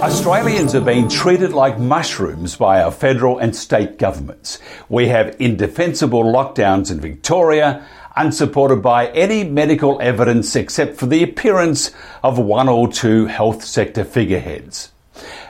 [0.00, 4.60] Australians are being treated like mushrooms by our federal and state governments.
[4.88, 11.90] We have indefensible lockdowns in Victoria, unsupported by any medical evidence except for the appearance
[12.22, 14.92] of one or two health sector figureheads.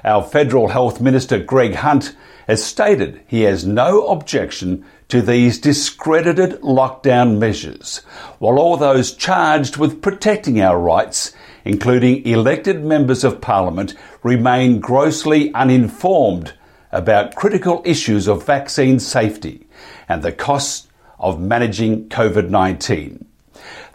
[0.04, 2.16] Our Federal Health Minister Greg Hunt
[2.46, 7.98] has stated he has no objection to these discredited lockdown measures,
[8.38, 11.34] while all those charged with protecting our rights,
[11.66, 16.54] including elected members of parliament, remain grossly uninformed
[16.90, 19.66] about critical issues of vaccine safety
[20.08, 23.22] and the costs of managing COVID 19.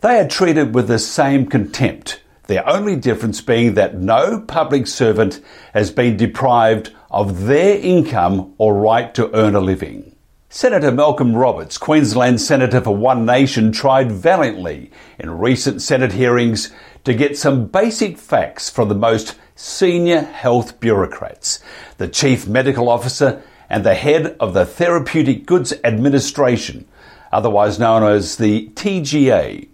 [0.02, 5.42] They are treated with the same contempt their only difference being that no public servant
[5.74, 10.14] has been deprived of their income or right to earn a living.
[10.58, 14.90] Senator Malcolm Roberts, Queensland Senator for One Nation, tried valiantly
[15.20, 21.60] in recent Senate hearings to get some basic facts from the most senior health bureaucrats,
[22.00, 26.88] the Chief Medical Officer and the head of the Therapeutic Goods Administration,
[27.32, 29.68] otherwise known as the TGA.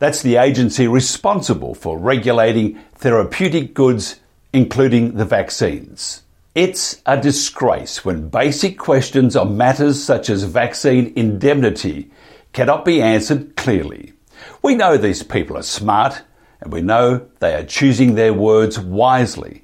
[0.00, 4.18] That's the agency responsible for regulating therapeutic goods,
[4.52, 6.22] including the vaccines.
[6.58, 12.10] It's a disgrace when basic questions on matters such as vaccine indemnity
[12.52, 14.14] cannot be answered clearly.
[14.60, 16.20] We know these people are smart
[16.60, 19.62] and we know they are choosing their words wisely.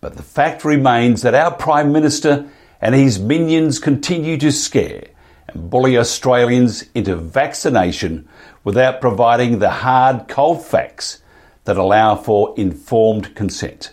[0.00, 5.10] But the fact remains that our Prime Minister and his minions continue to scare
[5.46, 8.28] and bully Australians into vaccination
[8.64, 11.22] without providing the hard, cold facts
[11.66, 13.92] that allow for informed consent.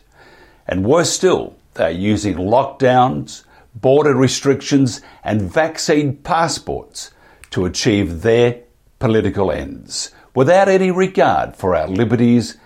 [0.67, 7.11] And worse still, they're using lockdowns, border restrictions, and vaccine passports
[7.51, 8.61] to achieve their
[8.99, 12.57] political ends without any regard for our liberties,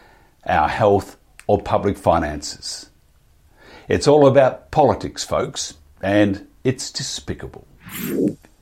[0.47, 2.89] our health, or public finances.
[3.87, 7.67] It's all about politics, folks, and it's despicable.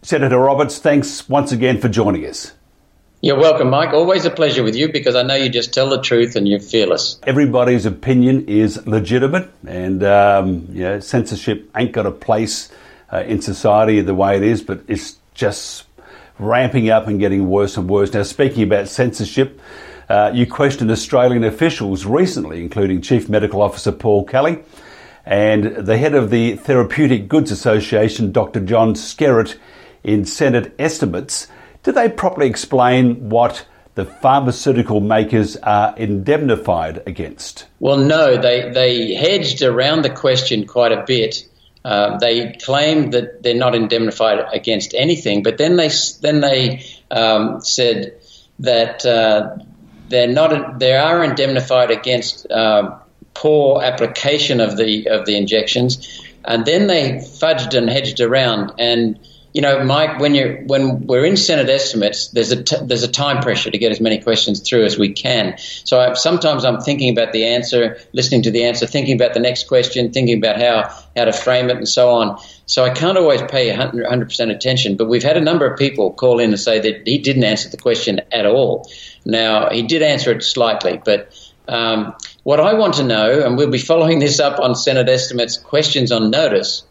[0.01, 2.51] Senator Roberts, thanks once again for joining us.
[3.23, 3.93] You're welcome, Mike.
[3.93, 6.59] Always a pleasure with you because I know you just tell the truth and you're
[6.59, 7.19] fearless.
[7.21, 12.71] Everybody's opinion is legitimate, and um, yeah, censorship ain't got a place
[13.13, 15.85] uh, in society the way it is, but it's just
[16.39, 18.11] ramping up and getting worse and worse.
[18.11, 19.61] Now, speaking about censorship,
[20.09, 24.63] uh, you questioned Australian officials recently, including Chief Medical Officer Paul Kelly
[25.25, 28.61] and the head of the Therapeutic Goods Association, Dr.
[28.61, 29.57] John Skerritt,
[30.03, 31.47] in Senate estimates.
[31.83, 33.65] Did they properly explain what
[33.95, 37.65] the pharmaceutical makers are indemnified against?
[37.79, 41.47] Well, no, they, they hedged around the question quite a bit.
[41.83, 45.89] Uh, they claimed that they're not indemnified against anything, but then they
[46.21, 48.15] then they um, said
[48.59, 49.57] that uh,
[50.09, 52.95] they're not they are indemnified against uh,
[53.33, 59.19] poor application of the of the injections, and then they fudged and hedged around and
[59.53, 63.11] you know, Mike, when you when we're in Senate estimates, there's a t- there's a
[63.11, 65.57] time pressure to get as many questions through as we can.
[65.57, 69.41] So I, sometimes I'm thinking about the answer, listening to the answer, thinking about the
[69.41, 72.39] next question, thinking about how how to frame it, and so on.
[72.65, 74.95] So I can't always pay 100 percent attention.
[74.95, 77.69] But we've had a number of people call in and say that he didn't answer
[77.69, 78.89] the question at all.
[79.25, 81.33] Now he did answer it slightly, but.
[81.67, 85.55] Um, what I want to know, and we'll be following this up on Senate estimates
[85.57, 86.83] questions on notice,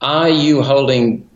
[0.00, 1.29] are you holding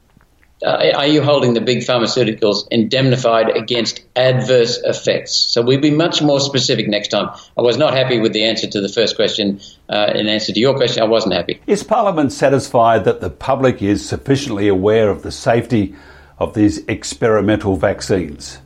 [0.63, 5.35] uh, are you holding the big pharmaceuticals indemnified against adverse effects?
[5.35, 7.29] So we'll be much more specific next time.
[7.59, 9.61] I was not happy with the answer to the first question.
[9.89, 11.61] Uh, in answer to your question, I wasn't happy.
[11.67, 15.95] Is Parliament satisfied that the public is sufficiently aware of the safety
[16.39, 18.59] of these experimental vaccines?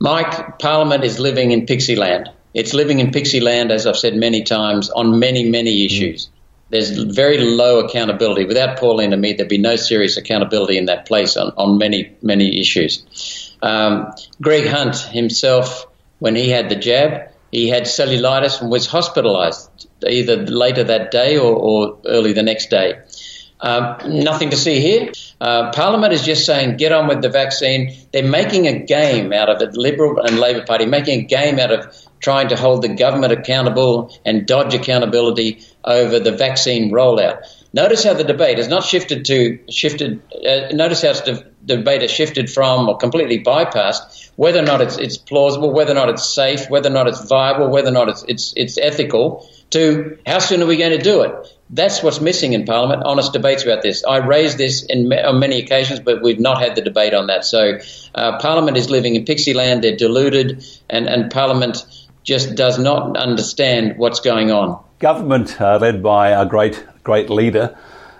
[0.00, 2.28] Mike, Parliament is living in pixie land.
[2.54, 6.26] It's living in pixie land, as I've said many times, on many, many issues.
[6.26, 6.30] Mm
[6.70, 8.44] there's very low accountability.
[8.44, 12.16] Without Pauline and me, there'd be no serious accountability in that place on, on many,
[12.22, 13.56] many issues.
[13.62, 15.86] Um, Greg Hunt himself,
[16.18, 21.38] when he had the jab, he had cellulitis and was hospitalized either later that day
[21.38, 23.00] or, or early the next day.
[23.60, 25.10] Um, nothing to see here.
[25.40, 27.96] Uh, Parliament is just saying, get on with the vaccine.
[28.12, 31.72] They're making a game out of it, Liberal and Labor Party, making a game out
[31.72, 37.42] of trying to hold the government accountable and dodge accountability over the vaccine rollout.
[37.72, 40.22] Notice how the debate has not shifted to shifted.
[40.32, 44.96] Uh, notice how the debate has shifted from or completely bypassed whether or not it's,
[44.98, 48.08] it's plausible, whether or not it's safe, whether or not it's viable, whether or not
[48.08, 49.50] it's it's, it's ethical.
[49.70, 51.32] To how soon are we going to do it?
[51.70, 53.02] That's what's missing in Parliament.
[53.04, 54.04] Honest debates about this.
[54.04, 57.44] I raised this in, on many occasions, but we've not had the debate on that.
[57.44, 57.78] So
[58.14, 59.82] uh, Parliament is living in pixie land.
[59.82, 61.84] They're deluded, and and Parliament
[62.24, 64.82] just does not understand what's going on.
[64.98, 67.76] Government, uh, led by our great, great leader,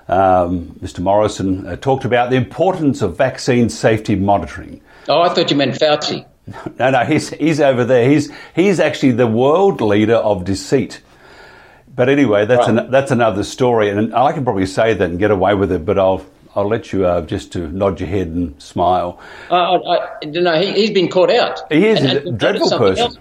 [0.09, 1.01] um, Mr.
[1.01, 4.81] Morrison, uh, talked about the importance of vaccine safety monitoring.
[5.09, 6.25] Oh, I thought you meant Fauci.
[6.79, 8.09] No, no, he's, he's over there.
[8.09, 11.03] He's, he's actually the world leader of deceit.
[11.95, 12.85] But anyway, that's, right.
[12.85, 13.91] an, that's another story.
[13.91, 16.25] And I can probably say that and get away with it, but I'll,
[16.55, 19.21] I'll let you uh, just to nod your head and smile.
[19.51, 21.71] Uh, I, no, he, has been caught out.
[21.71, 23.05] He is and, a and dreadful person.
[23.05, 23.19] Else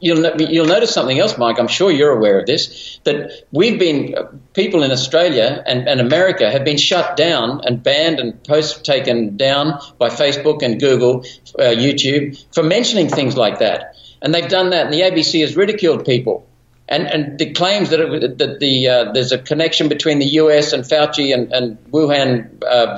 [0.00, 1.58] you'll you'll notice something else, Mike.
[1.58, 2.98] I'm sure you're aware of this.
[3.04, 4.14] That we've been
[4.54, 9.36] people in Australia and, and America have been shut down and banned and posts taken
[9.36, 11.20] down by Facebook and Google,
[11.58, 13.96] uh, YouTube for mentioning things like that.
[14.20, 16.46] And they've done that, and the ABC has ridiculed people.
[16.90, 20.72] And, and the claims that, it, that the uh, there's a connection between the U.S.
[20.72, 22.96] and Fauci and, and Wuhan uh,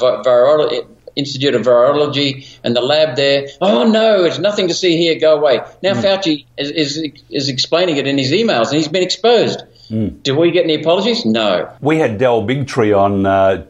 [1.16, 3.48] Institute of Virology and the lab there.
[3.60, 5.18] Oh no, it's nothing to see here.
[5.18, 5.60] Go away.
[5.82, 6.02] Now mm.
[6.02, 9.62] Fauci is, is, is explaining it in his emails, and he's been exposed.
[9.90, 10.22] Mm.
[10.22, 11.24] Do we get any apologies?
[11.24, 11.72] No.
[11.80, 13.66] We had Del Bigtree on uh,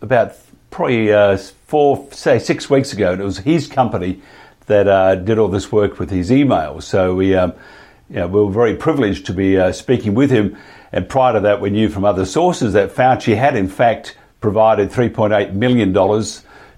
[0.00, 0.36] about
[0.70, 4.20] probably uh, four, say six weeks ago, and it was his company
[4.66, 6.82] that uh, did all this work with his emails.
[6.82, 7.52] So we, um,
[8.10, 10.56] we were very privileged to be uh, speaking with him.
[10.92, 14.90] And prior to that, we knew from other sources that Fauci had, in fact, provided
[14.90, 15.92] $3.8 million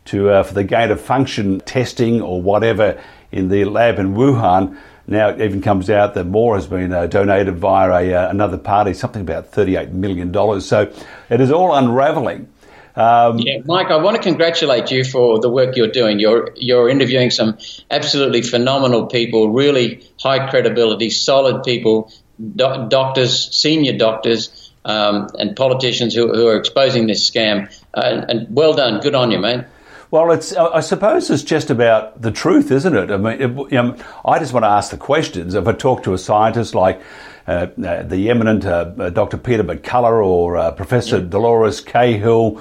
[0.09, 3.01] to uh, for the gain of function testing or whatever
[3.31, 4.77] in the lab in Wuhan.
[5.07, 8.59] Now it even comes out that more has been uh, donated via a, uh, another
[8.59, 10.61] party, something about $38 million.
[10.61, 10.93] So
[11.31, 12.49] it is all unraveling.
[12.95, 16.19] Um, yeah, Mike, I want to congratulate you for the work you're doing.
[16.19, 17.57] You're you're interviewing some
[17.91, 26.13] absolutely phenomenal people, really high credibility, solid people, do- doctors, senior doctors, um, and politicians
[26.13, 27.73] who, who, are exposing this scam.
[27.95, 29.65] Uh, and, and well done, good on you, mate.
[30.11, 33.11] Well, it's I suppose it's just about the truth, isn't it?
[33.11, 35.55] I mean, it, you know, I just want to ask the questions.
[35.55, 37.03] If I talk to a scientist like
[37.47, 39.37] uh, uh, the eminent uh, uh Dr.
[39.37, 41.25] Peter McCullough or uh, Professor yeah.
[41.25, 42.59] Dolores Cahill,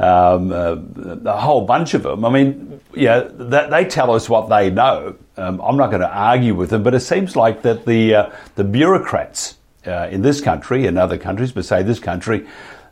[0.00, 0.76] um, uh,
[1.24, 2.24] a whole bunch of them.
[2.24, 5.14] I mean, yeah, that, they tell us what they know.
[5.36, 8.64] Um, I'm not going to argue with them, but it seems like that the the
[8.64, 12.46] bureaucrats in this country and other countries, but say this country,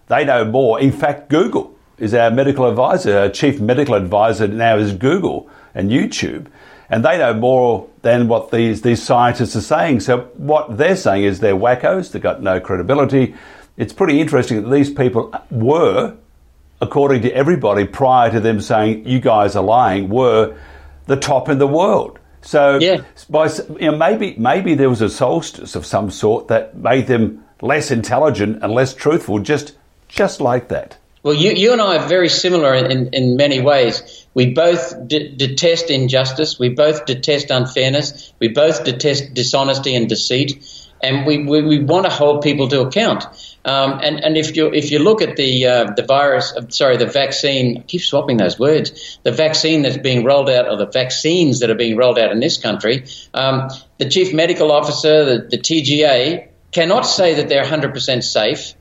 [0.07, 0.79] they know more.
[0.79, 3.19] In fact, Google is our medical advisor.
[3.19, 6.47] Our chief medical advisor now is Google and YouTube.
[6.89, 10.01] And they know more than what these, these scientists are saying.
[10.01, 13.35] So what they're saying is they're wackos, they've got no credibility.
[13.77, 16.17] It's pretty interesting that these people were,
[16.81, 20.57] according to everybody prior to them saying you guys are lying, were
[21.07, 22.19] the top in the world.
[22.43, 23.03] So yeah.
[23.29, 23.49] by,
[23.81, 27.91] you know, maybe maybe there was a solstice of some sort that made them less
[27.91, 29.75] intelligent and less truthful, just
[30.09, 30.97] just like that.
[31.27, 34.29] Well, you, you and I are very similar in, in many ways.
[34.33, 36.57] We both d- detest injustice.
[36.57, 38.33] We both detest unfairness.
[38.39, 40.65] We both detest dishonesty and deceit.
[41.03, 43.25] And we, we, we want to hold people to account.
[43.65, 46.97] Um, and, and if you if you look at the uh, the virus, uh, sorry,
[46.97, 49.19] the vaccine, I keep swapping those words.
[49.25, 52.39] The vaccine that's being rolled out, or the vaccines that are being rolled out in
[52.39, 53.69] this country, um,
[53.99, 58.75] the chief medical officer, the, the TGA, cannot say that they're 100% safe.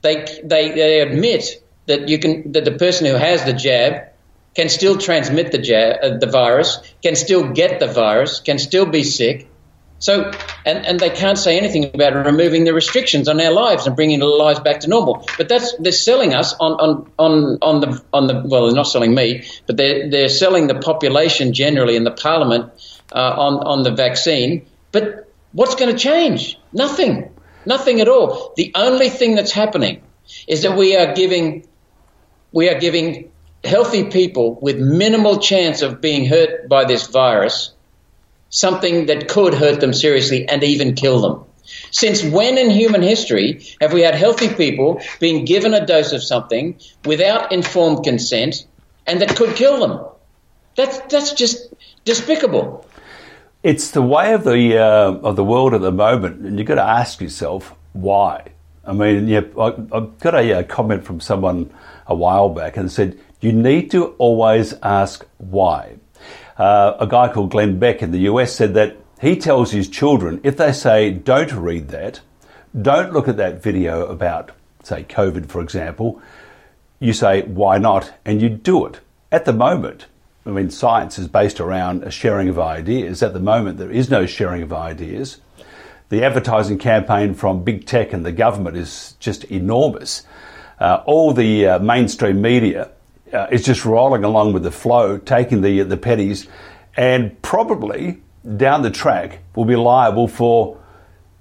[0.00, 4.08] They, they, they admit that you can that the person who has the jab
[4.54, 8.86] can still transmit the jab, uh, the virus, can still get the virus, can still
[8.86, 9.48] be sick.
[10.00, 10.30] So,
[10.64, 14.22] and, and they can't say anything about removing the restrictions on our lives and bringing
[14.22, 15.26] our lives back to normal.
[15.36, 18.84] But that's they're selling us on, on, on, on the on the well, they're not
[18.84, 22.72] selling me, but they're they're selling the population generally in the parliament
[23.12, 24.66] uh, on on the vaccine.
[24.92, 26.58] But what's going to change?
[26.72, 27.30] Nothing,
[27.66, 28.52] nothing at all.
[28.56, 30.02] The only thing that's happening
[30.46, 31.66] is that we are giving
[32.52, 33.30] we are giving
[33.64, 37.72] healthy people with minimal chance of being hurt by this virus
[38.50, 41.44] something that could hurt them seriously and even kill them.
[41.90, 46.22] Since when in human history have we had healthy people being given a dose of
[46.22, 48.66] something without informed consent
[49.06, 50.06] and that could kill them?
[50.76, 51.74] That's, that's just
[52.04, 52.86] despicable.
[53.62, 56.76] It's the way of the, uh, of the world at the moment, and you've got
[56.76, 58.52] to ask yourself why.
[58.88, 61.70] I mean, yeah, I, have got a, a comment from someone
[62.06, 65.96] a while back and said, you need to always ask why.
[66.56, 70.40] Uh, a guy called Glenn Beck in the US said that he tells his children,
[70.42, 72.20] if they say, don't read that,
[72.80, 74.52] don't look at that video about,
[74.82, 76.22] say, COVID, for example,
[76.98, 78.12] you say, why not?
[78.24, 79.00] And you do it.
[79.30, 80.06] At the moment,
[80.46, 83.22] I mean, science is based around a sharing of ideas.
[83.22, 85.42] At the moment, there is no sharing of ideas.
[86.08, 90.24] The advertising campaign from big tech and the government is just enormous
[90.80, 92.90] uh, all the uh, mainstream media
[93.32, 96.46] uh, is just rolling along with the flow, taking the the pennies,
[96.96, 98.22] and probably
[98.56, 100.78] down the track will be liable for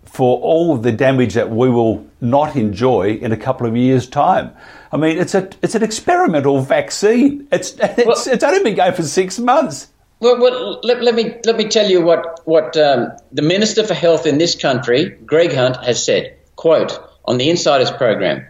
[0.05, 4.51] for all the damage that we will not enjoy in a couple of years' time.
[4.91, 7.47] I mean, it's a it's an experimental vaccine.
[7.51, 9.91] It's it's, well, it's only been going for six months.
[10.19, 13.93] Well, well let, let, me let me tell you what what um, the Minister for
[13.93, 16.36] Health in this country, Greg Hunt, has said.
[16.55, 18.47] Quote on the Insiders program.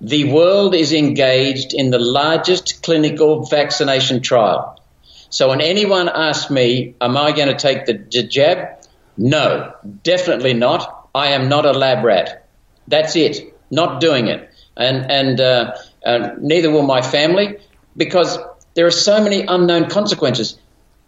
[0.00, 4.82] The world is engaged in the largest clinical vaccination trial.
[5.30, 8.82] So when anyone asks me, am I going to take the jab?
[9.16, 9.72] No,
[10.02, 11.08] definitely not.
[11.14, 12.46] I am not a lab rat.
[12.88, 13.54] That's it.
[13.70, 14.50] Not doing it.
[14.76, 17.58] And, and uh, uh, neither will my family
[17.96, 18.38] because
[18.74, 20.58] there are so many unknown consequences.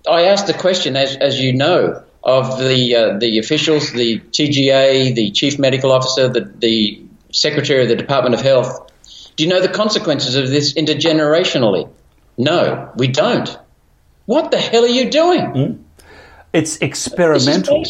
[0.09, 5.14] I asked the question, as, as you know, of the, uh, the officials, the TGA,
[5.14, 7.02] the chief medical officer, the, the
[7.33, 8.90] secretary of the Department of Health.
[9.37, 11.88] Do you know the consequences of this intergenerationally?
[12.37, 13.57] No, we don't.
[14.26, 15.40] What the hell are you doing?
[15.40, 15.83] Mm.
[16.52, 17.85] It's experimental.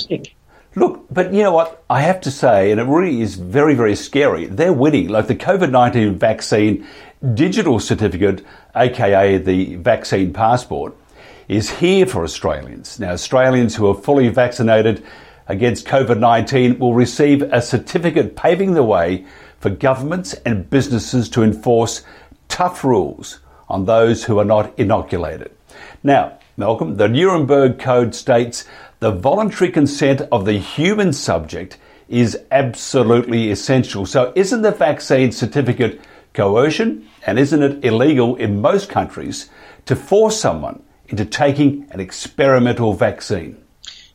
[0.74, 1.82] Look, but you know what?
[1.90, 4.46] I have to say, and it really is very, very scary.
[4.46, 5.08] They're winning.
[5.08, 6.86] Like the COVID 19 vaccine
[7.34, 8.44] digital certificate,
[8.76, 10.94] aka the vaccine passport,
[11.48, 13.00] is here for Australians.
[13.00, 15.04] Now, Australians who are fully vaccinated
[15.46, 19.24] against COVID 19 will receive a certificate paving the way
[19.58, 22.02] for governments and businesses to enforce
[22.48, 25.50] tough rules on those who are not inoculated.
[26.02, 28.64] Now, Malcolm, the Nuremberg Code states
[29.00, 31.78] the voluntary consent of the human subject
[32.08, 34.06] is absolutely essential.
[34.06, 36.00] So, isn't the vaccine certificate
[36.34, 39.48] coercion and isn't it illegal in most countries
[39.86, 43.56] to force someone into taking an experimental vaccine?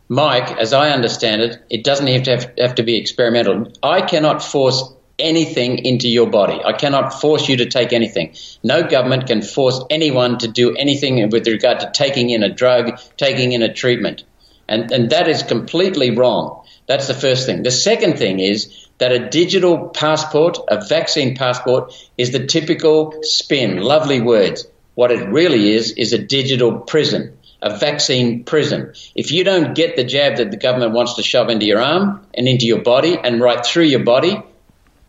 [0.09, 3.71] Mike, as I understand it, it doesn't have to have, have, to be experimental.
[3.81, 6.59] I cannot force anything into your body.
[6.63, 8.35] I cannot force you to take anything.
[8.63, 12.99] No government can force anyone to do anything with regard to taking in a drug,
[13.17, 14.23] taking in a treatment.
[14.67, 16.63] And, and that is completely wrong.
[16.87, 17.63] That's the first thing.
[17.63, 23.77] The second thing is that a digital passport, a vaccine passport, is the typical spin.
[23.77, 24.67] Lovely words.
[24.95, 28.93] What it really is, is a digital prison a vaccine prison.
[29.15, 32.27] If you don't get the jab that the government wants to shove into your arm
[32.33, 34.43] and into your body and right through your body,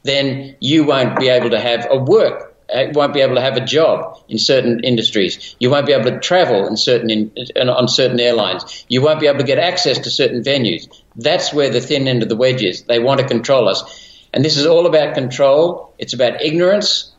[0.04, 2.52] then you won't be able to have a work.
[2.72, 5.54] Uh, won't be able to have a job in certain industries.
[5.58, 8.86] You won't be able to travel in certain in, on certain airlines.
[8.88, 10.88] You won't be able to get access to certain venues.
[11.14, 12.82] That's where the thin end of the wedge is.
[12.84, 13.84] They want to control us,
[14.32, 15.92] and this is all about control.
[15.98, 17.13] It's about ignorance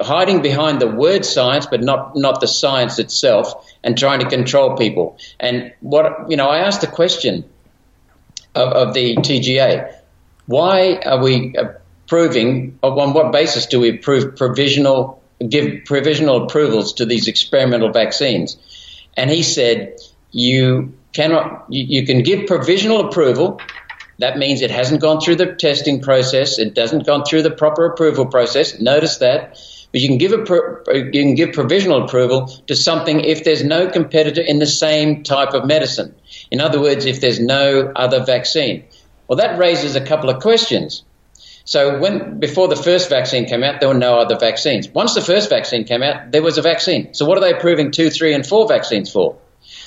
[0.00, 4.76] hiding behind the word science, but not, not the science itself, and trying to control
[4.76, 5.18] people.
[5.40, 7.44] And what, you know, I asked the question
[8.54, 9.94] of, of the TGA
[10.46, 11.72] why are we uh,
[12.06, 17.90] approving, uh, on what basis do we approve provisional, give provisional approvals to these experimental
[17.90, 18.56] vaccines?
[19.14, 19.98] And he said,
[20.30, 23.60] you cannot, you, you can give provisional approval
[24.18, 26.58] that means it hasn't gone through the testing process.
[26.58, 28.80] It doesn't gone through the proper approval process.
[28.80, 29.58] Notice that.
[29.92, 33.88] But you can give a you can give provisional approval to something if there's no
[33.88, 36.14] competitor in the same type of medicine.
[36.50, 38.84] In other words, if there's no other vaccine.
[39.26, 41.04] Well, that raises a couple of questions.
[41.64, 44.88] So when before the first vaccine came out, there were no other vaccines.
[44.88, 47.12] Once the first vaccine came out, there was a vaccine.
[47.12, 49.36] So what are they approving two, three, and four vaccines for?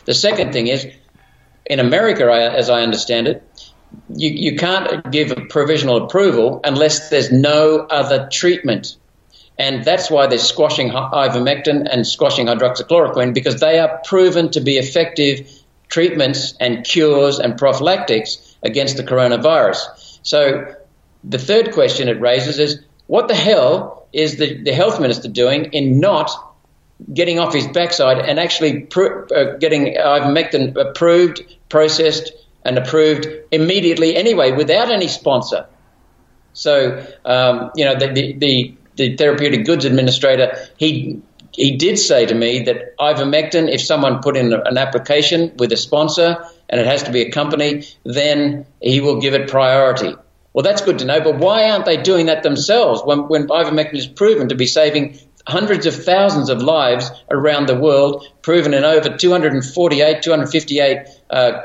[0.05, 0.87] The second thing is,
[1.65, 3.43] in America, as I understand it,
[4.09, 8.95] you, you can't give a provisional approval unless there's no other treatment
[9.61, 14.79] and that's why they're squashing ivermectin and squashing hydroxychloroquine because they are proven to be
[14.79, 15.47] effective
[15.87, 19.77] treatments and cures and prophylactics against the coronavirus.
[20.23, 20.73] So
[21.23, 25.65] the third question it raises is what the hell is the, the health minister doing
[25.65, 26.31] in not
[27.13, 31.39] getting off his backside and actually uh, getting ivermectin approved,
[31.69, 32.31] processed,
[32.65, 35.67] and approved immediately anyway without any sponsor?
[36.53, 41.19] So, um, you know, the, the, the the therapeutic goods administrator, he
[41.53, 45.77] he did say to me that ivermectin, if someone put in an application with a
[45.77, 46.37] sponsor
[46.69, 50.15] and it has to be a company, then he will give it priority.
[50.53, 53.95] Well, that's good to know, but why aren't they doing that themselves when, when ivermectin
[53.95, 55.17] is proven to be saving
[55.47, 61.61] hundreds of thousands of lives around the world, proven in over 248, 258 uh,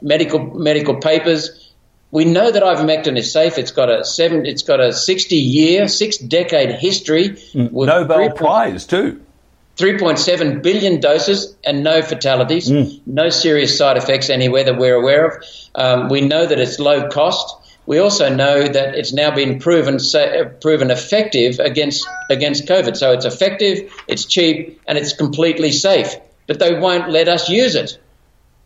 [0.00, 1.69] medical medical papers?
[2.12, 3.56] We know that ivermectin is safe.
[3.56, 4.44] It's got a seven.
[4.46, 7.30] It's got a sixty-year, six-decade history.
[7.30, 7.72] Mm.
[7.72, 9.20] Nobel Prize too.
[9.76, 13.00] 3.7 billion doses and no fatalities, mm.
[13.06, 15.44] no serious side effects anywhere that we're aware of.
[15.74, 17.56] Um, we know that it's low cost.
[17.86, 19.98] We also know that it's now been proven
[20.60, 22.96] proven effective against against COVID.
[22.96, 26.14] So it's effective, it's cheap, and it's completely safe.
[26.46, 27.98] But they won't let us use it.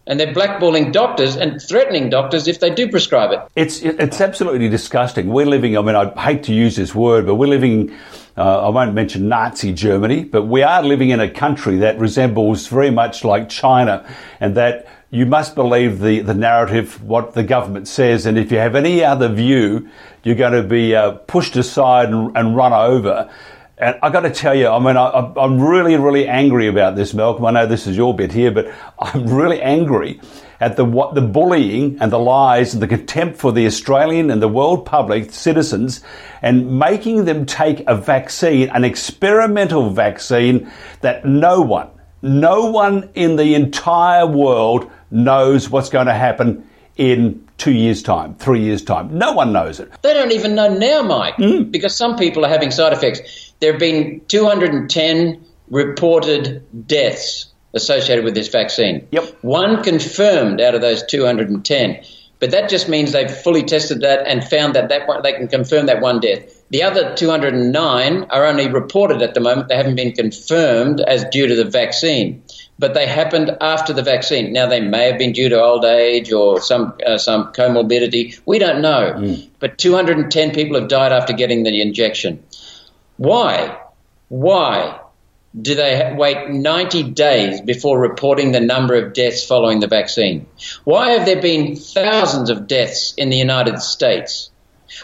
[0.07, 3.41] And they're blackballing doctors and threatening doctors if they do prescribe it.
[3.57, 5.29] It's it's absolutely disgusting.
[5.29, 5.77] We're living.
[5.79, 7.95] I mean, I hate to use this word, but we're living.
[8.37, 12.67] Uh, I won't mention Nazi Germany, but we are living in a country that resembles
[12.67, 14.05] very much like China,
[14.41, 18.59] and that you must believe the, the narrative, what the government says, and if you
[18.59, 19.89] have any other view,
[20.25, 23.31] you're going to be uh, pushed aside and, and run over.
[23.77, 27.13] And I got to tell you, I mean, I, am really, really angry about this,
[27.13, 27.45] Malcolm.
[27.45, 30.21] I know this is your bit here, but I'm really angry
[30.61, 34.41] at the what, the bullying and the lies and the contempt for the Australian and
[34.41, 36.03] the world public citizens,
[36.41, 41.91] and making them take a vaccine, an experimental vaccine that no one,
[42.23, 48.35] no one in the entire world knows what's going to happen in two years' time,
[48.37, 49.19] three years' time.
[49.19, 49.91] No one knows it.
[50.03, 51.71] They don't even know now, Mike, mm.
[51.71, 58.35] because some people are having side effects there have been 210 reported deaths associated with
[58.35, 59.09] this vaccine.
[59.11, 59.39] Yep.
[59.41, 62.05] One confirmed out of those 210.
[62.41, 65.49] But that just means they've fully tested that and found that, that one, they can
[65.49, 66.63] confirm that one death.
[66.69, 69.69] The other 209 are only reported at the moment.
[69.69, 72.43] They haven't been confirmed as due to the vaccine,
[72.79, 74.53] but they happened after the vaccine.
[74.53, 78.39] Now they may have been due to old age or some uh, some comorbidity.
[78.45, 79.15] We don't know.
[79.17, 79.49] Mm.
[79.59, 82.45] But 210 people have died after getting the injection.
[83.17, 83.79] Why?
[84.29, 85.01] Why
[85.61, 90.47] do they wait 90 days before reporting the number of deaths following the vaccine?
[90.83, 94.51] Why have there been thousands of deaths in the United States?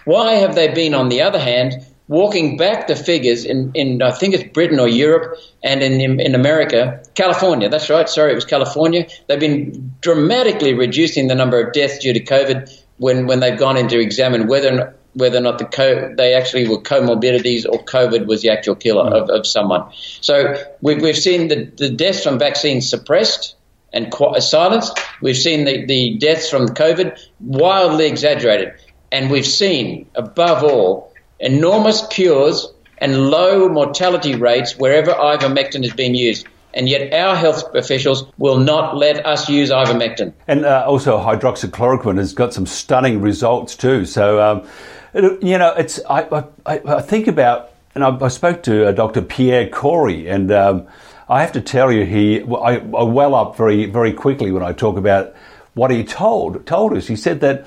[0.05, 4.11] Why have they been, on the other hand, walking back the figures in, in I
[4.11, 8.45] think it's Britain or Europe and in, in America, California, that's right, sorry, it was
[8.45, 9.07] California.
[9.29, 13.77] They've been dramatically reducing the number of deaths due to COVID when, when they've gone
[13.77, 18.27] in to examine whether whether or not the co- they actually were comorbidities or COVID
[18.27, 19.23] was the actual killer mm.
[19.23, 19.85] of, of someone.
[20.21, 23.57] So we've, we've seen the, the deaths from vaccines suppressed
[23.93, 24.99] and qu- silenced.
[25.21, 28.75] We've seen the, the deaths from COVID wildly exaggerated.
[29.13, 36.15] And we've seen, above all, enormous cures and low mortality rates wherever ivermectin has been
[36.15, 40.33] used and yet our health officials will not let us use ivermectin.
[40.47, 44.05] And uh, also, hydroxychloroquine has got some stunning results too.
[44.05, 44.69] So, um,
[45.15, 49.23] you know, it's I, I, I think about, and I, I spoke to uh, Dr.
[49.23, 50.87] Pierre Kory, and um,
[51.29, 54.73] I have to tell you, he I, I well up very very quickly when I
[54.73, 55.35] talk about
[55.75, 57.07] what he told told us.
[57.07, 57.67] He said that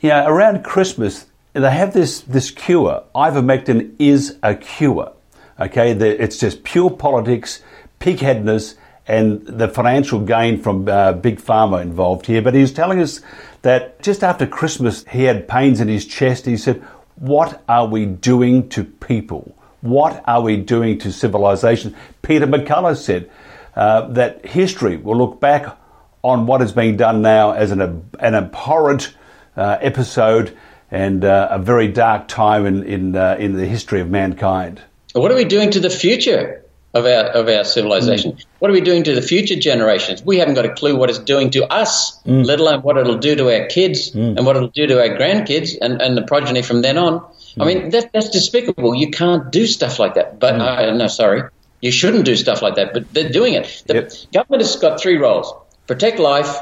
[0.00, 3.02] you know around Christmas they have this this cure.
[3.14, 5.12] Ivermectin is a cure.
[5.60, 7.62] Okay, it's just pure politics,
[8.00, 8.76] pigheadedness,
[9.08, 12.42] and the financial gain from uh, big pharma involved here.
[12.42, 13.20] But he's telling us
[13.62, 16.46] that just after Christmas, he had pains in his chest.
[16.46, 16.82] He said,
[17.16, 19.54] What are we doing to people?
[19.80, 21.94] What are we doing to civilization?
[22.22, 23.30] Peter McCullough said
[23.74, 25.76] uh, that history will look back
[26.22, 27.80] on what is being done now as an,
[28.18, 29.14] an abhorrent
[29.56, 30.56] uh, episode
[30.90, 34.80] and uh, a very dark time in, in, uh, in the history of mankind.
[35.12, 36.64] What are we doing to the future?
[36.94, 38.32] Of our of our civilization.
[38.32, 38.46] Mm.
[38.58, 40.22] What are we doing to the future generations?
[40.22, 42.44] We haven't got a clue what it's doing to us, mm.
[42.44, 44.36] let alone what it'll do to our kids mm.
[44.36, 47.24] and what it'll do to our grandkids and, and the progeny from then on.
[47.60, 47.90] I mean, mm.
[47.92, 48.94] that, that's despicable.
[48.94, 50.38] You can't do stuff like that.
[50.38, 51.42] But uh, no, sorry,
[51.80, 52.94] you shouldn't do stuff like that.
[52.94, 53.82] But they're doing it.
[53.86, 54.12] The yep.
[54.32, 55.52] government has got three roles:
[55.86, 56.56] protect life,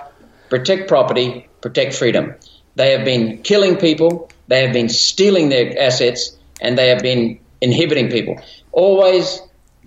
[0.49, 2.35] protect property, protect freedom.
[2.75, 4.31] They have been killing people.
[4.49, 8.41] They have been stealing their assets, and they have been inhibiting people.
[8.73, 9.41] Always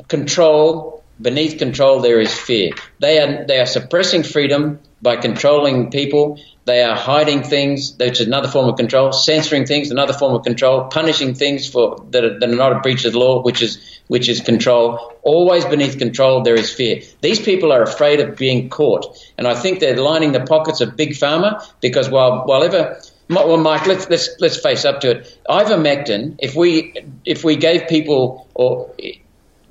[0.08, 2.72] control, beneath control, there is fear.
[3.00, 6.40] They are, they are suppressing freedom by controlling people.
[6.66, 10.44] They are hiding things, which is another form of control, censoring things, another form of
[10.44, 13.62] control, punishing things for that are, that are not a breach of the law, which
[13.62, 15.14] is which is control.
[15.24, 17.02] Always beneath control, there is fear.
[17.22, 20.96] These people are afraid of being caught, and I think they're lining the pockets of
[20.96, 25.40] big pharma because while while ever well, Mike, let's let's let's face up to it.
[25.48, 26.94] Ivermectin, if we
[27.26, 28.92] if we gave people or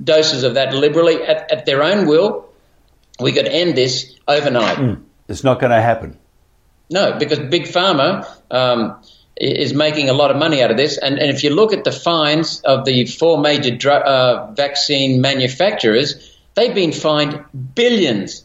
[0.02, 2.48] doses of that liberally at, at their own will,
[3.20, 4.78] we could end this overnight.
[4.78, 5.02] Mm.
[5.28, 6.18] It's not going to happen.
[6.90, 9.02] No, because Big Pharma um,
[9.37, 10.98] is making a lot of money out of this.
[10.98, 15.20] And, and, if you look at the fines of the four major dr- uh, vaccine
[15.20, 18.44] manufacturers, they've been fined billions,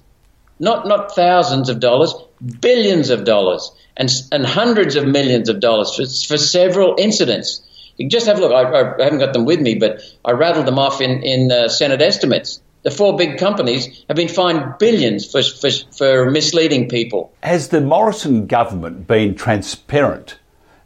[0.59, 2.13] not, not thousands of dollars,
[2.59, 7.61] billions of dollars, and, and hundreds of millions of dollars for, for several incidents.
[7.97, 8.51] You can just have a look.
[8.51, 11.67] I, I haven't got them with me, but I rattled them off in, in uh,
[11.67, 12.61] Senate estimates.
[12.83, 17.33] The four big companies have been fined billions for, for, for misleading people.
[17.41, 20.37] Has the Morrison government been transparent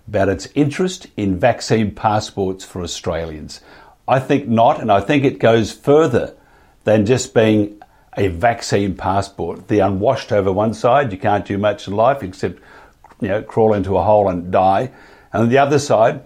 [0.08, 3.62] about its interest in vaccine passports for Australians?
[4.08, 6.36] I think not, and I think it goes further
[6.84, 7.82] than just being
[8.16, 9.68] a vaccine passport.
[9.68, 12.62] The unwashed over one side, you can't do much in life except
[13.22, 14.92] you know, crawl into a hole and die.
[15.34, 16.22] And on the other side,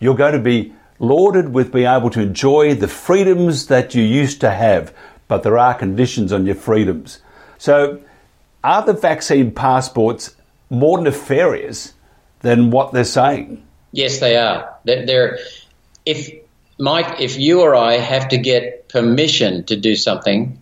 [0.00, 4.40] you're going to be lauded with being able to enjoy the freedoms that you used
[4.40, 4.94] to have,
[5.28, 7.20] but there are conditions on your freedoms.
[7.58, 8.00] So,
[8.62, 10.34] are the vaccine passports
[10.68, 11.94] more nefarious
[12.40, 13.62] than what they're saying?
[13.92, 14.76] Yes, they are.
[14.84, 15.38] They're, they're,
[16.04, 16.30] if
[16.78, 20.60] Mike, if you or I have to get permission to do something,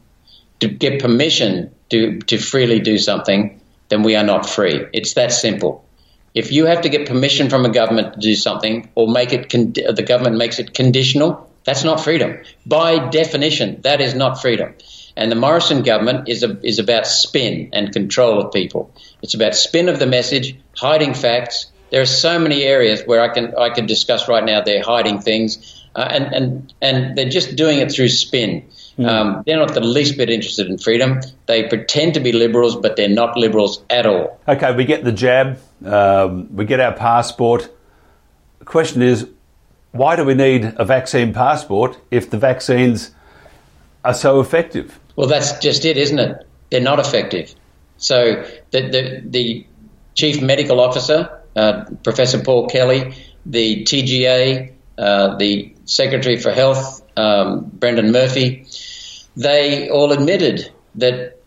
[0.60, 4.86] to get permission to, to freely do something, then we are not free.
[4.92, 5.84] It's that simple.
[6.34, 9.50] If you have to get permission from a government to do something or make it
[9.50, 12.38] con- the government makes it conditional, that's not freedom.
[12.66, 14.74] By definition, that is not freedom.
[15.16, 18.94] And the Morrison government is a, is about spin and control of people.
[19.20, 21.72] It's about spin of the message, hiding facts.
[21.90, 24.60] There are so many areas where I can I can discuss right now.
[24.60, 28.68] They're hiding things, uh, and and and they're just doing it through spin.
[28.98, 29.08] Mm.
[29.08, 31.20] Um, they're not the least bit interested in freedom.
[31.46, 34.40] They pretend to be liberals, but they're not liberals at all.
[34.48, 37.70] Okay, we get the jab, um, we get our passport.
[38.58, 39.28] The question is,
[39.92, 43.12] why do we need a vaccine passport if the vaccines
[44.04, 44.98] are so effective?
[45.16, 46.46] Well, that's just it, isn't it?
[46.70, 47.54] They're not effective.
[47.98, 49.66] So the the, the
[50.14, 53.14] chief medical officer, uh, Professor Paul Kelly,
[53.46, 58.66] the TGA, uh, the Secretary for Health, um, Brendan Murphy,
[59.38, 61.38] they all admitted that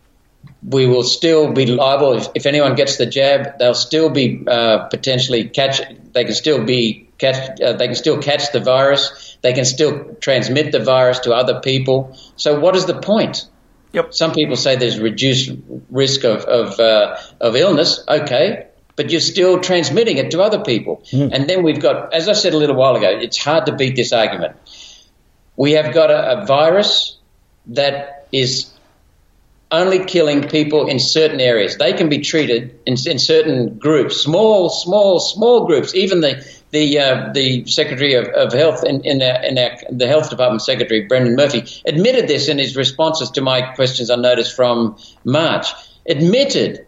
[0.66, 3.58] we will still be liable if, if anyone gets the jab.
[3.58, 5.82] They'll still be uh, potentially catch.
[6.12, 7.60] They can still be catch.
[7.60, 9.36] Uh, they can still catch the virus.
[9.42, 12.16] They can still transmit the virus to other people.
[12.36, 13.46] So what is the point?
[13.92, 14.14] Yep.
[14.14, 15.52] Some people say there's reduced
[15.90, 18.02] risk of of, uh, of illness.
[18.08, 21.02] Okay, but you're still transmitting it to other people.
[21.10, 21.30] Mm.
[21.32, 23.96] And then we've got, as I said a little while ago, it's hard to beat
[23.96, 24.56] this argument.
[25.56, 27.18] We have got a, a virus
[27.66, 28.72] that is
[29.72, 31.78] only killing people in certain areas.
[31.78, 35.94] They can be treated in, in certain groups, small, small, small groups.
[35.94, 40.06] Even the the uh, the Secretary of, of Health in, in, our, in our, the
[40.06, 44.54] Health Department Secretary Brendan Murphy admitted this in his responses to my questions I noticed
[44.54, 45.68] from March.
[46.06, 46.86] Admitted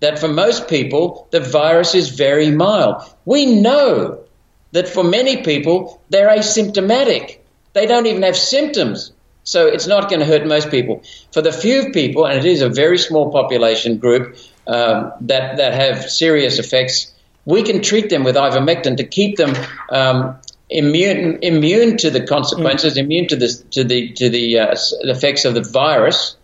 [0.00, 3.02] that for most people the virus is very mild.
[3.24, 4.24] We know
[4.72, 7.38] that for many people they're asymptomatic.
[7.74, 9.12] They don't even have symptoms.
[9.44, 11.02] So it's not going to hurt most people.
[11.32, 15.74] For the few people, and it is a very small population group um, that that
[15.74, 17.12] have serious effects,
[17.44, 19.54] we can treat them with ivermectin to keep them
[19.90, 20.36] um,
[20.70, 22.98] immune immune to the consequences, mm.
[22.98, 26.36] immune to the to the to the uh, effects of the virus,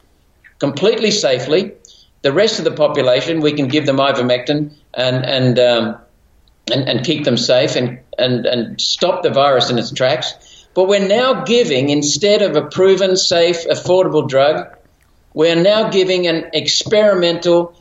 [0.59, 1.73] completely safely.
[2.23, 5.97] The rest of the population, we can give them ivermectin and and um,
[6.71, 10.35] and, and keep them safe and, and, and stop the virus in its tracks.
[10.75, 14.69] But we're now giving, instead of a proven, safe, affordable drug,
[15.35, 17.75] we're now giving an experimental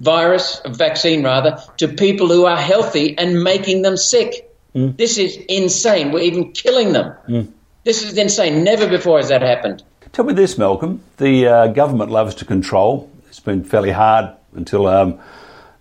[0.00, 4.50] virus, a vaccine rather, to people who are healthy and making them sick.
[4.74, 4.96] Mm.
[4.96, 6.12] This is insane.
[6.12, 7.14] We're even killing them.
[7.28, 7.52] Mm.
[7.84, 8.64] This is insane.
[8.64, 9.82] Never before has that happened.
[10.12, 11.02] Tell me this, Malcolm.
[11.18, 13.10] The uh, government loves to control.
[13.28, 15.18] It's been fairly hard until um,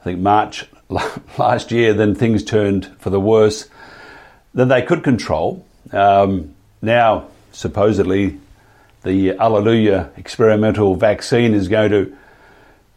[0.01, 0.65] I think March
[1.37, 1.93] last year.
[1.93, 3.67] Then things turned for the worse.
[4.53, 5.66] Then they could control.
[5.91, 8.39] Um, now, supposedly,
[9.03, 12.17] the Alleluia experimental vaccine is going to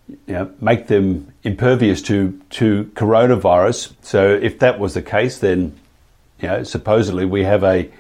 [0.09, 3.95] you know, make them impervious to, to coronavirus.
[4.03, 5.79] So, if that was the case, then
[6.41, 7.91] you know, supposedly we have a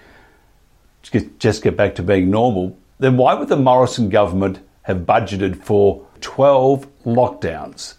[1.39, 2.77] just get back to being normal.
[2.99, 7.95] Then why would the Morrison government have budgeted for 12 lockdowns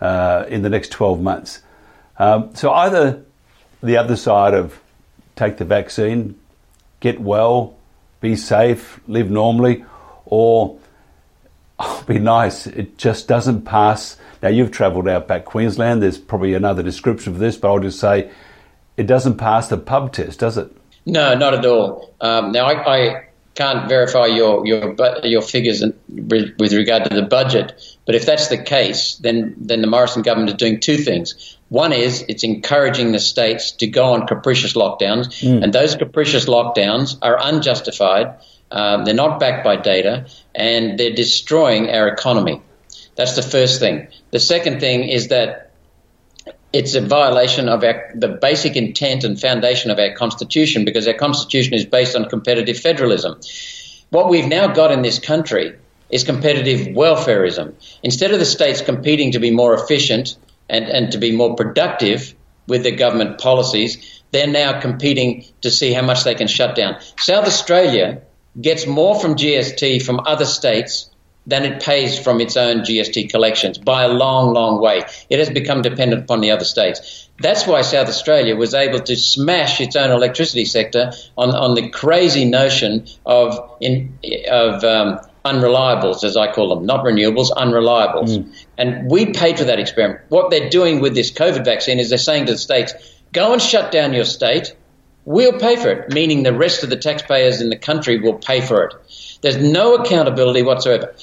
[0.00, 1.62] uh, in the next 12 months?
[2.18, 3.24] Um, so either
[3.82, 4.80] the other side of
[5.36, 6.38] take the vaccine,
[7.00, 7.76] get well,
[8.20, 9.84] be safe, live normally,
[10.24, 10.78] or
[11.78, 12.66] oh, be nice.
[12.66, 14.16] It just doesn't pass.
[14.42, 16.02] Now, you've travelled out back Queensland.
[16.02, 18.30] There's probably another description for this, but I'll just say
[18.96, 20.70] it doesn't pass the pub test, does it?
[21.04, 22.14] No, not at all.
[22.20, 27.98] Um, now, I, I, can't verify your your your figures with regard to the budget,
[28.06, 31.58] but if that's the case, then then the Morrison government is doing two things.
[31.72, 35.64] One is it's encouraging the states to go on capricious lockdowns, mm.
[35.64, 38.34] and those capricious lockdowns are unjustified.
[38.70, 42.60] Um, they're not backed by data, and they're destroying our economy.
[43.16, 44.08] That's the first thing.
[44.32, 45.72] The second thing is that
[46.74, 51.14] it's a violation of our, the basic intent and foundation of our constitution because our
[51.14, 53.40] constitution is based on competitive federalism.
[54.10, 55.78] What we've now got in this country
[56.10, 57.72] is competitive welfareism.
[58.02, 60.36] Instead of the states competing to be more efficient
[60.72, 62.34] and, and to be more productive
[62.66, 66.96] with their government policies, they're now competing to see how much they can shut down.
[67.18, 68.22] South Australia
[68.60, 71.10] gets more from GST from other states
[71.46, 75.02] than it pays from its own GST collections by a long, long way.
[75.28, 77.28] It has become dependent upon the other states.
[77.40, 81.90] That's why South Australia was able to smash its own electricity sector on, on the
[81.90, 84.16] crazy notion of, in,
[84.48, 88.38] of um, unreliables, as I call them, not renewables, unreliables.
[88.38, 88.64] Mm.
[88.78, 90.20] And we paid for that experiment.
[90.28, 92.92] What they're doing with this COVID vaccine is they're saying to the states,
[93.32, 94.74] go and shut down your state.
[95.24, 98.60] We'll pay for it, meaning the rest of the taxpayers in the country will pay
[98.60, 98.94] for it.
[99.42, 101.14] There's no accountability whatsoever.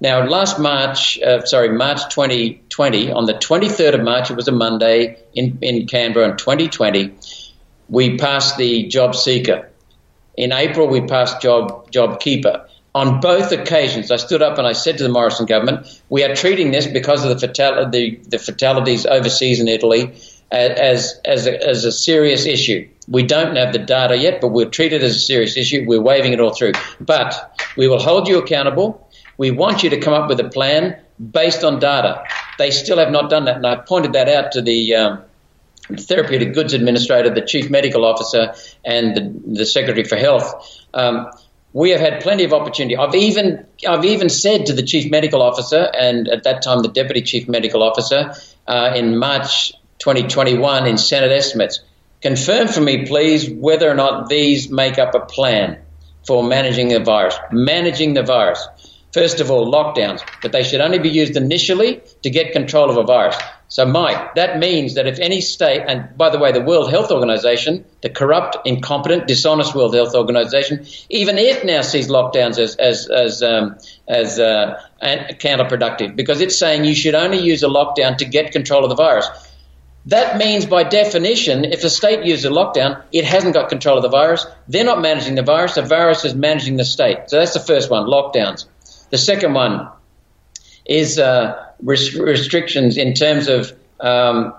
[0.00, 4.52] Now, last March, uh, sorry, March 2020, on the 23rd of March, it was a
[4.52, 7.14] Monday in, in Canberra in 2020,
[7.90, 9.68] we passed the Job Seeker.
[10.36, 12.66] In April, we passed Job, job Keeper.
[12.94, 16.34] On both occasions, I stood up and I said to the Morrison government, we are
[16.34, 20.12] treating this because of the, fatal- the, the fatalities overseas in Italy
[20.50, 22.88] as, as, a, as a serious issue.
[23.06, 25.84] We don't have the data yet, but we'll treat it as a serious issue.
[25.86, 26.72] We're waving it all through.
[27.00, 29.08] But we will hold you accountable.
[29.38, 32.24] We want you to come up with a plan based on data.
[32.58, 35.22] They still have not done that, and I pointed that out to the um,
[35.96, 40.84] Therapeutic Goods Administrator, the Chief Medical Officer, and the, the Secretary for Health.
[40.92, 41.30] Um,
[41.72, 42.96] we have had plenty of opportunity.
[42.96, 46.88] I've even I've even said to the chief medical officer and at that time the
[46.88, 48.34] deputy chief medical officer
[48.66, 51.80] uh, in March 2021 in Senate estimates,
[52.22, 55.78] confirm for me, please, whether or not these make up a plan
[56.26, 57.36] for managing the virus.
[57.52, 58.66] Managing the virus.
[59.12, 62.96] First of all, lockdowns, but they should only be used initially to get control of
[62.96, 63.36] a virus.
[63.66, 67.10] So, Mike, that means that if any state, and by the way, the World Health
[67.10, 73.08] Organization, the corrupt, incompetent, dishonest World Health Organization, even it now sees lockdowns as as
[73.08, 73.76] as um,
[74.08, 78.84] as uh, counterproductive because it's saying you should only use a lockdown to get control
[78.84, 79.28] of the virus.
[80.06, 84.02] That means, by definition, if a state uses a lockdown, it hasn't got control of
[84.02, 84.46] the virus.
[84.66, 85.74] They're not managing the virus.
[85.74, 87.28] The virus is managing the state.
[87.28, 88.66] So that's the first one, lockdowns.
[89.10, 89.88] The second one
[90.86, 94.54] is uh, restrictions in terms of um,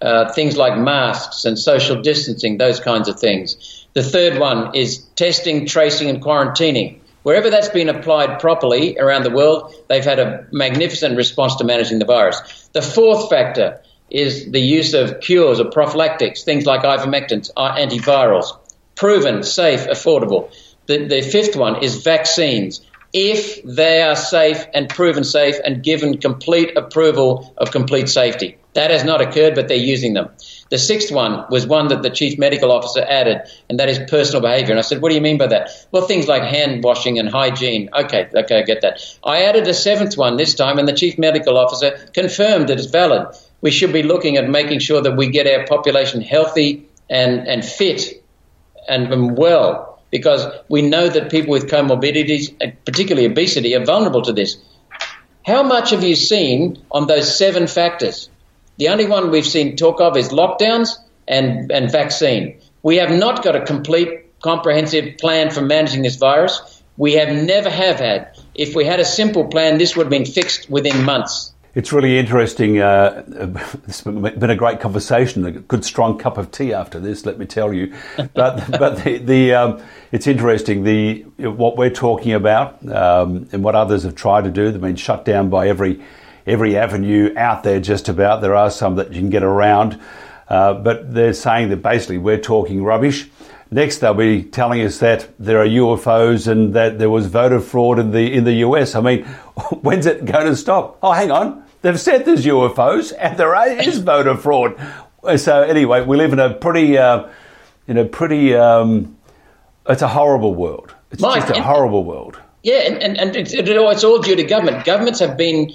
[0.00, 3.86] uh, things like masks and social distancing, those kinds of things.
[3.94, 7.00] The third one is testing, tracing, and quarantining.
[7.22, 11.98] Wherever that's been applied properly around the world, they've had a magnificent response to managing
[11.98, 12.68] the virus.
[12.72, 18.56] The fourth factor is the use of cures or prophylactics, things like ivermectins, uh, antivirals,
[18.94, 20.52] proven, safe, affordable.
[20.86, 22.80] The, the fifth one is vaccines
[23.18, 28.58] if they are safe and proven safe and given complete approval of complete safety.
[28.74, 30.28] That has not occurred, but they're using them.
[30.68, 34.42] The sixth one was one that the chief medical officer added, and that is personal
[34.42, 34.72] behavior.
[34.72, 35.70] And I said, What do you mean by that?
[35.92, 37.88] Well, things like hand washing and hygiene.
[37.98, 39.00] Okay, okay, I get that.
[39.24, 42.90] I added a seventh one this time, and the chief medical officer confirmed that it's
[42.90, 43.34] valid.
[43.62, 47.64] We should be looking at making sure that we get our population healthy and, and
[47.64, 48.22] fit
[48.86, 54.56] and well because we know that people with comorbidities, particularly obesity, are vulnerable to this.
[55.44, 58.28] How much have you seen on those seven factors?
[58.78, 62.60] The only one we've seen talk of is lockdowns and, and vaccine.
[62.82, 66.82] We have not got a complete, comprehensive plan for managing this virus.
[66.96, 68.38] We have never have had.
[68.54, 71.52] If we had a simple plan, this would have been fixed within months.
[71.76, 72.80] It's really interesting.
[72.80, 73.22] Uh,
[73.86, 75.44] it's been a great conversation.
[75.44, 77.92] A good strong cup of tea after this, let me tell you.
[78.16, 80.84] But but the, the um, it's interesting.
[80.84, 84.72] The what we're talking about um, and what others have tried to do.
[84.72, 86.02] They've been shut down by every
[86.46, 87.78] every avenue out there.
[87.78, 90.00] Just about there are some that you can get around,
[90.48, 93.28] uh, but they're saying that basically we're talking rubbish.
[93.70, 97.98] Next, they'll be telling us that there are UFOs and that there was voter fraud
[97.98, 98.94] in the in the US.
[98.94, 99.24] I mean,
[99.82, 100.98] when's it going to stop?
[101.02, 101.65] Oh, hang on.
[101.86, 104.74] They've said there's UFOs and there is voter fraud.
[105.36, 107.28] So anyway, we live in a pretty, uh,
[107.86, 109.16] in a pretty, um,
[109.88, 110.92] it's a horrible world.
[111.12, 112.40] It's Mike, just a horrible world.
[112.64, 114.84] Yeah, and, and, and it's, it's all due to government.
[114.84, 115.70] Governments have been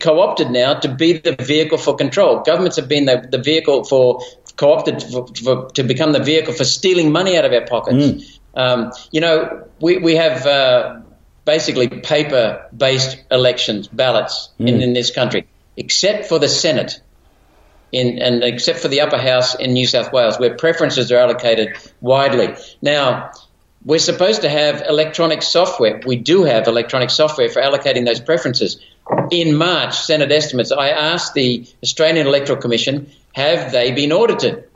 [0.00, 2.40] co-opted now to be the vehicle for control.
[2.40, 4.20] Governments have been the, the vehicle for
[4.56, 7.96] co-opted for, for, to become the vehicle for stealing money out of our pockets.
[7.96, 8.38] Mm.
[8.54, 11.02] Um, you know, we, we have uh,
[11.46, 14.68] basically paper based elections, ballots mm.
[14.68, 15.46] in, in this country,
[15.78, 17.00] except for the Senate.
[17.92, 21.76] In, and except for the upper house in New South Wales, where preferences are allocated
[22.00, 22.54] widely.
[22.82, 23.30] Now,
[23.84, 26.00] we're supposed to have electronic software.
[26.04, 28.80] We do have electronic software for allocating those preferences.
[29.30, 34.68] In March, Senate estimates, I asked the Australian Electoral Commission, have they been audited?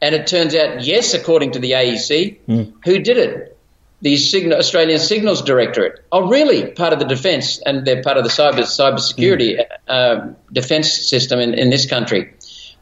[0.00, 2.38] And it turns out, yes, according to the AEC.
[2.48, 2.74] Mm.
[2.84, 3.53] Who did it?
[4.04, 8.24] The Signal, Australian Signals Directorate are really part of the defence and they're part of
[8.24, 9.66] the cyber cybersecurity mm.
[9.88, 12.30] uh, defence system in, in this country.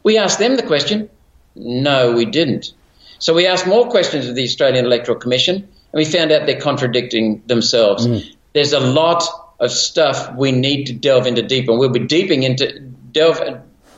[0.03, 1.09] We asked them the question.
[1.55, 2.73] No, we didn't.
[3.19, 6.59] So we asked more questions of the Australian Electoral Commission and we found out they're
[6.59, 8.05] contradicting themselves.
[8.05, 8.35] Mm.
[8.51, 9.23] there's a lot
[9.61, 11.71] of stuff we need to delve into deeper.
[11.71, 12.81] And we'll be deeping into
[13.13, 13.39] delve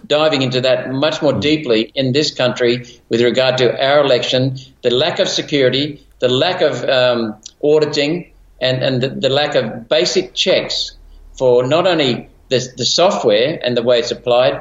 [0.05, 4.91] diving into that much more deeply in this country with regard to our election, the
[4.91, 10.33] lack of security, the lack of um, auditing, and, and the, the, lack of basic
[10.33, 10.97] checks
[11.37, 14.59] for not only the, the software and the way it's applied,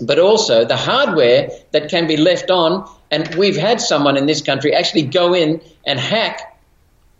[0.00, 2.90] but also the hardware that can be left on.
[3.08, 6.58] And we've had someone in this country actually go in and hack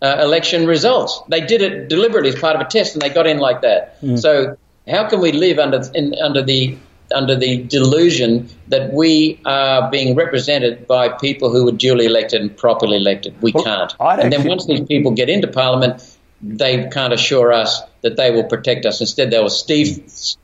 [0.01, 1.21] uh, election results.
[1.29, 4.01] They did it deliberately as part of a test, and they got in like that.
[4.01, 4.19] Mm.
[4.19, 6.77] So how can we live under in, under the
[7.11, 12.55] under the delusion that we are being represented by people who were duly elected and
[12.55, 13.33] properly elected.
[13.41, 13.93] We well, can't.
[13.99, 18.43] And then once these people get into Parliament, they can't assure us that they will
[18.43, 18.99] protect us.
[18.99, 19.97] Instead, they will steal,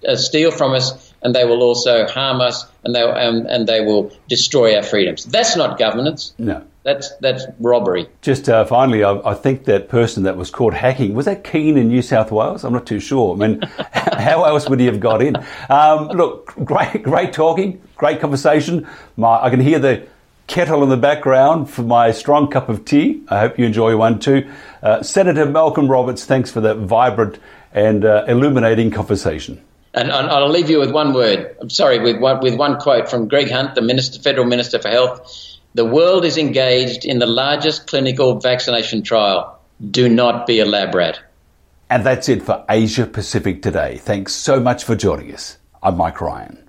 [0.08, 3.82] uh, steal from us and they will also harm us and they, um, and they
[3.82, 5.26] will destroy our freedoms.
[5.26, 6.34] That's not governance.
[6.38, 6.64] No.
[6.88, 8.08] That's that's robbery.
[8.21, 11.78] Just uh, finally, I, I, think that person that was caught hacking was that Keane
[11.78, 12.63] in New South Wales.
[12.63, 13.36] I'm not too sure.
[13.36, 15.36] I mean, how else would he have got in?
[15.69, 18.88] Um, look, great, great talking, great conversation.
[19.17, 20.08] My, I can hear the
[20.47, 23.21] kettle in the background for my strong cup of tea.
[23.28, 24.50] I hope you enjoy one too.
[24.82, 27.38] Uh, Senator Malcolm Roberts, thanks for that vibrant
[27.73, 29.62] and uh, illuminating conversation.
[29.93, 31.54] And, and, I'll leave you with one word.
[31.60, 34.88] I'm sorry, with one, with one quote from Greg Hunt, the Minister, Federal Minister for
[34.88, 35.47] Health.
[35.78, 39.60] The world is engaged in the largest clinical vaccination trial.
[39.92, 41.20] Do not be a lab rat.
[41.88, 43.98] And that's it for Asia Pacific today.
[43.98, 45.60] Thanks so much for joining us.
[45.84, 46.67] I'm Mike Ryan.